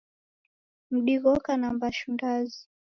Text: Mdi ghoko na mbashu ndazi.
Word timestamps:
Mdi 0.95 1.15
ghoko 1.21 1.51
na 1.57 1.67
mbashu 1.75 2.05
ndazi. 2.15 2.61